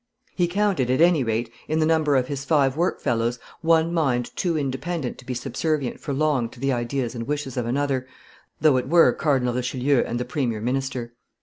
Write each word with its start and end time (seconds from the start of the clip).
He 0.33 0.47
counted, 0.47 0.89
at 0.89 0.99
any 0.99 1.23
rate, 1.23 1.51
in 1.67 1.77
the 1.77 1.85
number 1.85 2.15
of 2.15 2.25
his 2.27 2.43
five 2.43 2.75
work 2.75 2.99
fellows 3.01 3.37
one 3.61 3.93
mind 3.93 4.35
too 4.35 4.57
independent 4.57 5.19
to 5.19 5.25
be 5.27 5.35
subservient 5.35 5.99
for 5.99 6.11
long 6.11 6.49
to 6.49 6.59
the 6.59 6.73
ideas 6.73 7.13
and 7.13 7.27
wishes 7.27 7.55
of 7.55 7.67
another, 7.67 8.07
though 8.59 8.77
it 8.77 8.89
were 8.89 9.13
Cardinal 9.13 9.53
Richelieu 9.53 9.99
and 9.99 10.19
the 10.19 10.25
premier 10.25 10.59
minister. 10.59 11.13